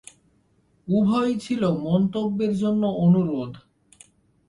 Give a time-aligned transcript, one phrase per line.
[0.87, 3.51] উভয়ই ছিল মন্তব্যের জন্য অনুরোধ।